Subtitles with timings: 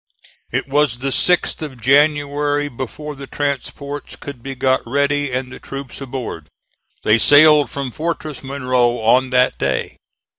[0.51, 5.59] It was the 6th of January before the transports could be got ready and the
[5.59, 6.47] troops aboard.
[7.03, 9.99] They sailed from Fortress Monroe on that day.